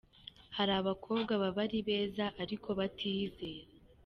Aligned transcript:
Hari 0.57 0.71
abakobwa 0.81 1.31
baba 1.41 1.59
ari 1.65 1.79
beza 1.87 2.25
aiko 2.41 2.69
batiyizera. 2.79 3.69